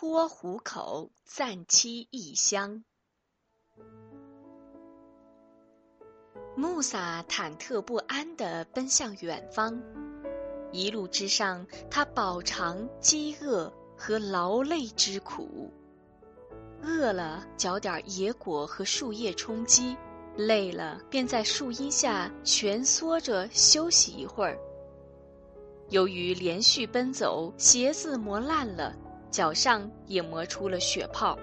[0.00, 2.82] 托湖口，暂栖异乡。
[6.56, 9.78] 穆萨忐忑不安地奔向远方，
[10.72, 15.70] 一路之上，他饱尝饥饿和劳累之苦。
[16.82, 19.94] 饿了，嚼点野果和树叶充饥；
[20.34, 24.58] 累了，便在树荫下蜷缩着休息一会儿。
[25.90, 28.96] 由于连续奔走，鞋子磨烂了，
[29.30, 31.38] 脚上也磨出了血泡。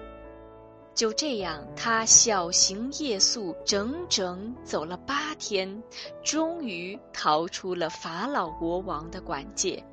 [0.94, 5.80] 就这样，他小行夜宿，整整走了八天，
[6.24, 9.84] 终于逃出了法老国王的管界，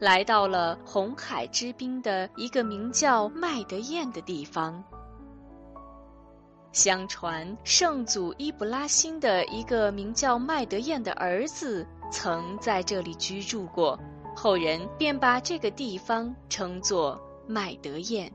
[0.00, 4.82] 来到了红海之滨的一个名叫麦德燕的地方。
[6.72, 13.96] 相传，圣祖伊布拉辛的一个名叫麦德燕的儿子曾在这里居住过，
[14.34, 17.18] 后人便把这个地方称作
[17.50, 18.30] 麦德燕。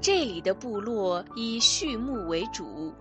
[0.00, 2.92] 这里的部落以畜牧为主，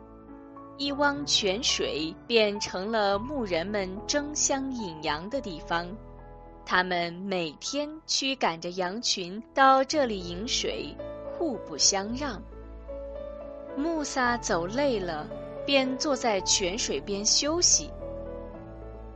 [0.78, 5.88] 一汪泉水便成了牧人们争相饮羊的地方。
[6.64, 10.96] 他们每天驱赶着羊群到这里饮水，
[11.32, 12.40] 互不相让。
[13.76, 15.28] 穆萨走累了，
[15.66, 17.90] 便坐在泉水边休息。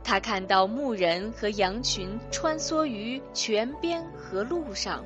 [0.02, 5.04] 他看到牧人和羊群穿梭于泉边和路上。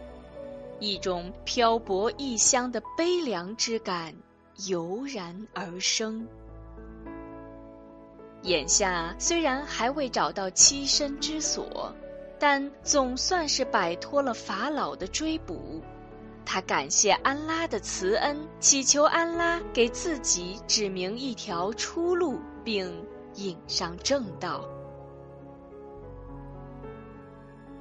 [0.80, 4.12] 一种漂泊异乡的悲凉之感
[4.66, 6.26] 油然而生。
[8.42, 11.94] 眼下虽然还未找到栖身之所，
[12.38, 15.80] 但总算是摆脱了法老的追捕。
[16.44, 22.92] 他感谢安拉的慈恩，祈求安拉给自己指明一条出路，并
[23.36, 24.68] 引上正道。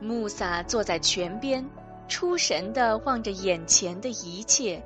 [0.04, 1.66] 穆萨坐在泉边。
[2.10, 4.84] 出神地望着眼前的一切，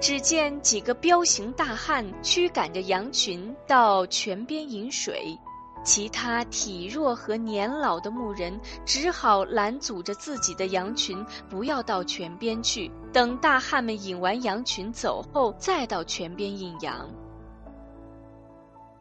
[0.00, 5.38] 只见几个彪形大汉驱赶着羊群到泉边饮水，
[5.84, 17.08] 其他体弱和年老的牧人只好拦阻着自己的羊群不要到泉边去，等大汉们引完羊群走后再到泉边引羊。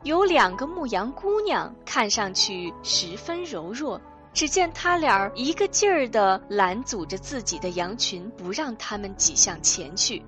[0.04, 4.00] 有两个牧羊姑娘，看上去十分柔弱。
[4.34, 10.24] 只见他俩一个劲儿地拦阻着自己的羊群，不让他们挤向前去。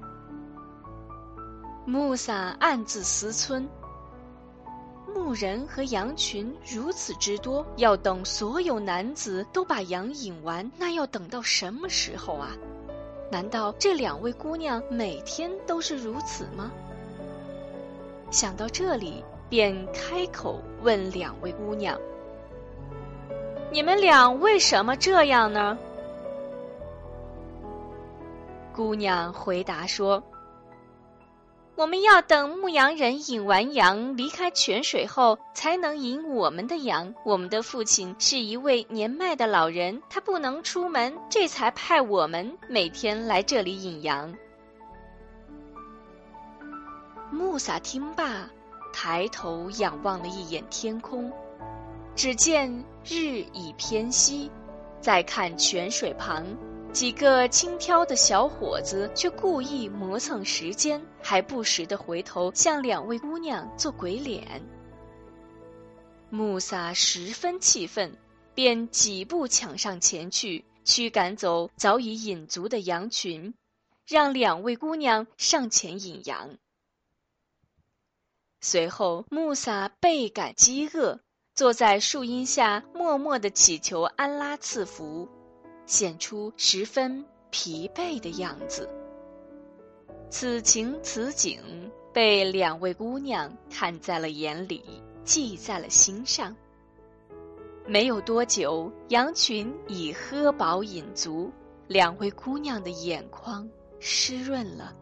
[1.86, 3.66] 穆萨暗自思忖：
[5.13, 12.52] 牧人和羊群如此之多，要等所有男子都把羊引完，那要等到什么时候啊？
[13.31, 16.72] 难道这两位姑娘每天都是如此吗？
[18.31, 21.97] 想到这里，便开口问两位姑娘。
[23.74, 25.76] 你们俩为什么这样呢？
[28.72, 30.22] 姑娘回答说
[31.74, 37.12] ：“我们要等牧羊人引完羊离开泉水后，才能引我们的羊。
[37.26, 44.32] 我们的父亲是一位年迈的老人，他不能出门，这才派我们每天来这里引羊。”
[47.34, 48.48] 穆萨听罢，
[48.94, 51.34] 抬头仰望了一眼天空。
[52.16, 52.72] 只见
[53.03, 54.50] 日已偏西，
[55.01, 56.46] 再看泉水旁，
[56.94, 64.63] 几个轻佻的小伙子却故意磨蹭时间，还不时地回头向两位姑娘做鬼脸。
[66.29, 68.16] 穆萨十分气愤，
[68.53, 73.53] 便几步抢上前去，驱赶走早已引足的羊群，
[74.07, 76.57] 让两位姑娘上前引羊。
[78.62, 81.19] 随后，穆萨倍感饥饿。
[81.56, 85.30] 坐在树荫下，默默的祈求安拉赐福，
[85.86, 88.90] 显出十分疲惫的样子。
[90.31, 94.84] 此情此景被两位姑娘看在了眼里，
[95.24, 96.56] 记在了心上。
[97.86, 101.52] 没有多久，羊群已喝饱饮足，
[101.88, 103.69] 两位姑娘的眼眶
[104.00, 104.95] 湿润了。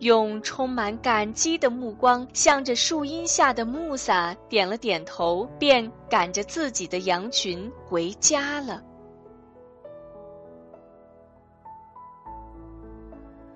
[0.00, 8.82] 用充满感激的目光向着树荫下的穆萨点了点头，便赶着自己的羊群回家了。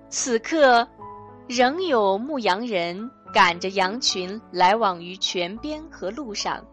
[0.09, 0.87] 此刻，
[1.47, 6.65] 仍有牧羊人赶着羊群来往于泉边和路上。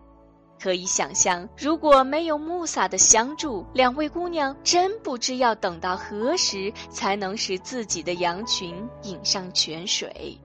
[0.66, 10.36] 可以想象，如果没有穆萨的相助，两位姑娘真不知要等到何时才能使自己的羊群引上泉水。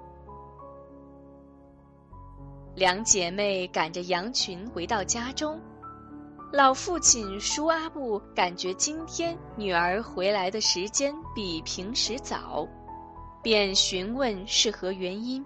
[2.75, 5.59] 两姐妹赶着羊群回到家中，
[6.53, 12.67] 老父亲舒阿布感觉今天女儿回来的时间比平时早，
[13.41, 15.43] 便询问是何原因。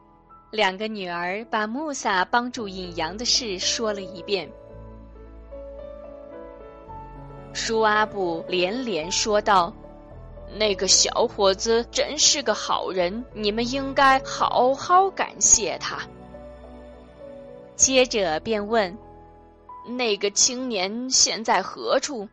[0.52, 4.52] 两个女儿把穆萨帮助引羊的事说了一遍。
[7.56, 9.74] 舒阿布连连说道
[10.60, 15.98] ：“那个小伙子真是个好人，你们应该好好感谢他。”
[17.76, 18.98] 接着便问
[19.98, 22.28] ：“那个青年现在何处？”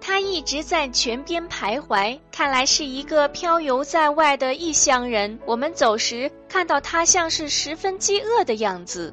[0.00, 5.38] 他一直在泉边徘徊，看来是一个漂游在外的异乡人。
[5.44, 9.12] 我们走时看到他像是十分饥饿的样子。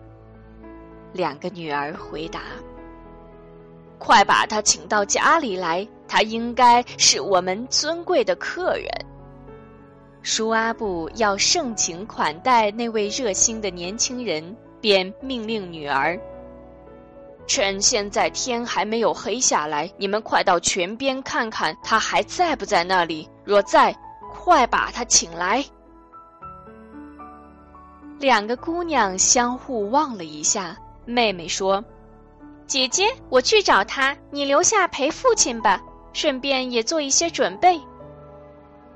[1.12, 2.42] 两个女儿回答
[3.98, 8.88] ：“快把他请到家里来，他应该是我们尊贵的客人。”
[10.22, 16.20] 舒阿布要盛情款待那位热心的年轻人，便命令女儿。
[17.48, 23.30] 趁现在天还没有黑下来，你们快到泉边看看他还在不在那里。
[23.44, 23.96] 若在，
[24.34, 25.64] 快把他请来。
[28.18, 30.76] 两个姑娘相互望了一下，
[31.06, 31.84] 妹妹说
[32.68, 35.82] ：“姐姐，我去找他，你留下陪父亲吧，
[36.14, 37.80] 顺便也做一些准备。”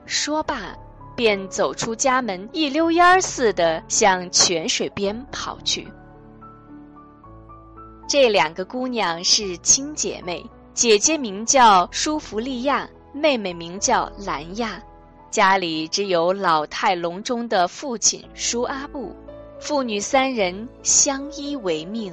[0.06, 0.75] 说罢，
[1.16, 5.88] 便走出家门，一溜烟儿似的向泉水边跑去。
[8.07, 10.44] 这两个姑娘是亲姐妹，
[10.74, 14.81] 姐姐名叫舒弗利亚，妹妹名叫兰亚。
[15.30, 19.16] 家里只有老态龙钟的父亲舒阿布，
[19.60, 22.12] 父女三人相依为命。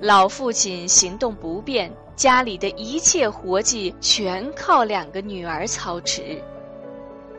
[0.00, 6.42] 老父亲行动不便，家里的一切活计全靠两个女儿操持，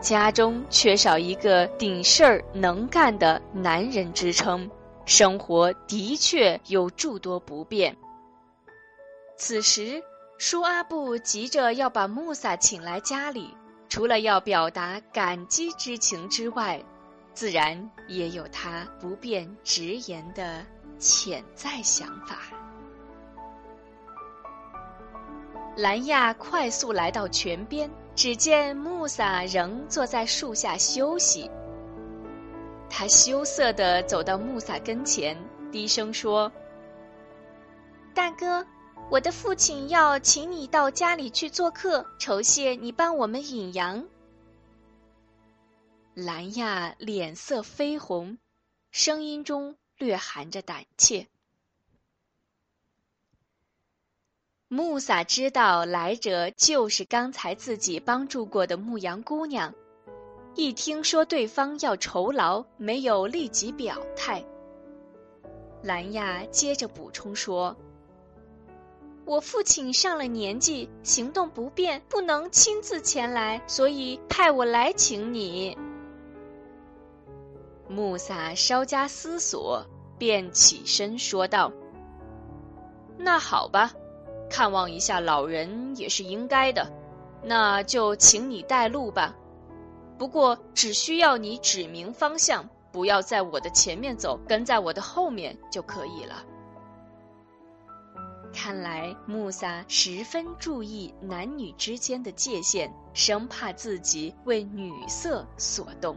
[0.01, 4.69] 家中缺少一个顶事儿能干的男人支撑。
[5.05, 7.95] 生活的确有诸多不便。
[9.37, 10.01] 此时，
[10.39, 13.55] 舒阿布急着要把穆萨请来家里，
[13.87, 16.83] 除了要表达感激之情之外，
[17.35, 20.65] 自然也有他不便直言的
[20.97, 22.39] 潜在想法。
[25.77, 31.51] 兰亚快速来到泉边，只见穆萨仍坐在树下休息。
[32.89, 35.37] 他羞涩地走到穆萨跟前，
[35.71, 36.49] 低声说
[38.15, 38.65] ：“大哥，
[39.09, 44.05] 我的父亲要请你到家里去做客，酬谢你帮我们引羊。”
[46.15, 48.37] 兰亚脸色绯红，
[48.91, 51.27] 声音中略含着胆怯。
[54.67, 59.73] 穆萨知道来者就是刚才自己帮助过的牧羊姑娘。
[60.55, 64.43] 一听说对方要酬劳，没有立即表态。
[65.83, 67.75] 兰亚接着补充说
[69.25, 75.77] ：“我父亲上了年纪，行动不便，不能亲自前来，所以派我来请你。”
[77.87, 79.85] 穆萨稍加思索，
[80.17, 81.71] 便起身说道
[83.17, 83.93] ：“那好吧，
[84.49, 86.91] 看望一下老人也是应该的，
[87.43, 89.35] 那就请你带路吧。”
[90.17, 96.43] 不过，只需要你指明方向，不要在我的前面走，跟在我的后面就可以了。
[98.53, 106.15] 看来穆萨十分注意男女之间的界限，生怕自己为女色所动。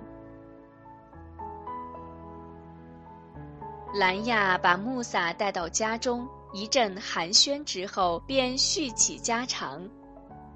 [3.95, 9.89] 兰亚把穆萨带到家中，一阵寒暄之后，便叙起家常。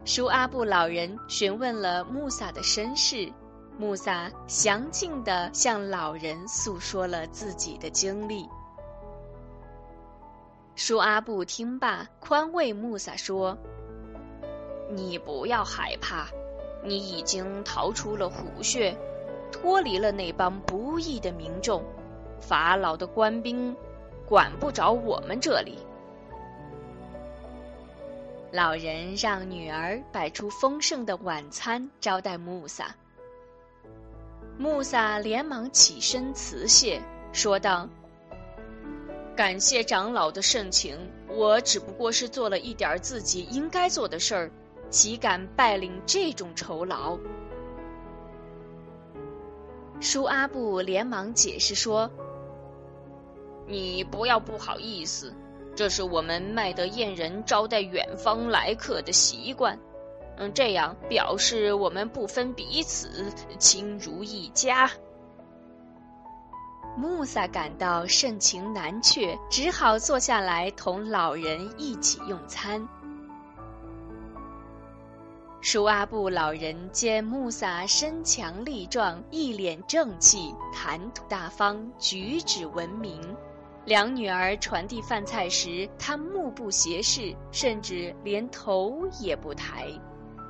[0.05, 3.33] 舒阿布老人询问了穆萨的身世，
[3.79, 8.47] 穆萨详尽地向老人诉说了自己的经历。
[10.75, 13.57] 舒阿布听罢，宽慰穆萨说
[14.93, 16.27] ：“你不要害怕，
[16.85, 18.95] 你已经逃出了虎穴，
[19.51, 21.83] 脱离了那帮不义的民众，
[22.43, 23.75] 法老的官兵
[24.27, 25.79] 管不着我们这里。”
[28.53, 32.95] 老人让女儿摆出丰盛的晚餐招待穆萨。
[34.59, 37.01] 穆萨连忙起身辞谢，
[37.33, 37.89] 说道
[39.35, 44.51] ：“感谢长老的盛情，我只不过是做了一点自己应该做的事儿，
[44.91, 47.19] 岂敢拜领这种酬劳？”
[49.99, 52.11] 舒阿布连忙解释说
[53.66, 55.35] ：“你不要不好意思。”
[55.75, 59.78] 这是我们麦德燕人招待远方来客的习惯，
[60.37, 64.90] 嗯，这样表示我们不分彼此，亲如一家。
[66.95, 72.87] 穆萨感到盛情难却，只好坐下来同老人一起用餐。
[75.64, 83.21] 舒阿布老人见穆萨身强力壮，一脸正气，谈吐大方，举止文明。
[83.85, 89.87] 两女儿传递饭菜时，他目不斜视，甚至连头也不抬，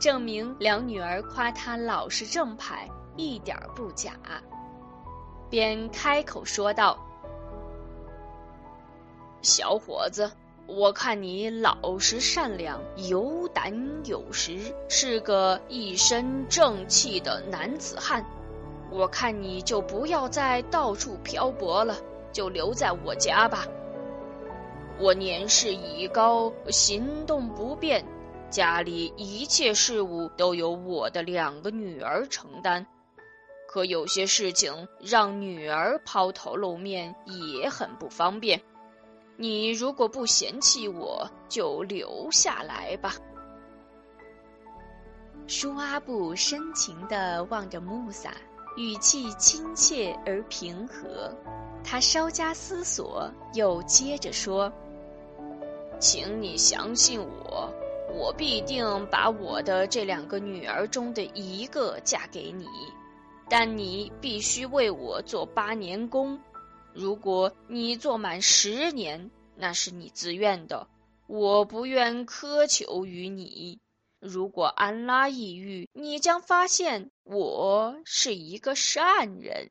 [0.01, 4.15] 证明两女儿夸他老实正派，一点不假。
[5.51, 6.97] 便开口说道
[9.43, 10.33] ：“小伙子。”
[10.75, 13.75] 我看你老实善良、有胆
[14.07, 18.25] 有识，是个一身正气的男子汉。
[18.91, 21.97] 我看你就不要再到处漂泊了，
[22.33, 23.67] 就留在我家吧。
[24.99, 28.03] 我年事已高，行动不便，
[28.49, 32.87] 家里一切事务都由我的两个女儿承担。
[33.69, 38.61] 可有些事情让女儿抛头露面也很不方便。
[39.43, 43.17] 你如果不嫌弃我，就留下来吧。
[45.49, 48.33] 舒阿布深情地望着穆萨，
[48.77, 51.37] 语气亲切而平和。
[51.83, 54.73] 他稍加思索，又接着说
[55.99, 57.69] ：“请你相信我，
[58.15, 62.65] 我必定把我的这两个女儿中的一个嫁给你，
[63.49, 66.39] 但你必须为我做八年工。”
[66.95, 70.89] 如果你做满十年，那是你自愿的，
[71.27, 73.81] 我不愿苛求于你。
[74.21, 79.71] 如果安拉抑郁，你将发现我是一个善人。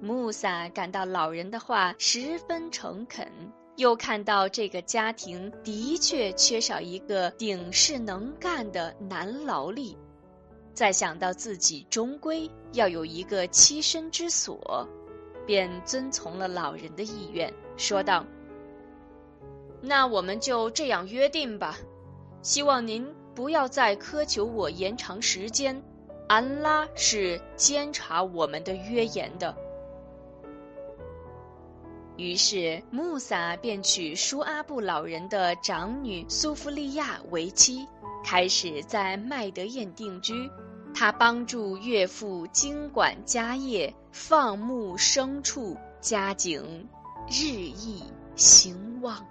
[0.00, 9.96] 穆萨感到老人的话十分诚恳，又看到这个家庭的确缺少一个顶事能干的男劳力。
[10.76, 14.86] 再想到自己终归要有一个栖身之所，
[15.46, 18.26] 便遵从了老人的意愿，说道
[19.80, 21.78] ：“那我们就这样约定吧。
[22.42, 25.82] 希望您不要再苛求我延长时间。
[26.28, 29.56] 安拉是监察我们的约言的。”
[32.18, 37.86] 于是穆萨便娶舒阿布老人的长女苏弗利亚为妻，
[38.22, 40.34] 开始在麦德宴定居。
[40.98, 46.88] 他帮助岳父经管家业，放牧牲畜，家景
[47.28, 48.02] 日益
[48.34, 49.26] 兴旺。